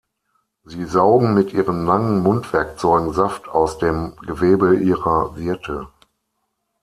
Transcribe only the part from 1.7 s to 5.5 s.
langen Mundwerkzeugen Saft aus dem Gewebe ihrer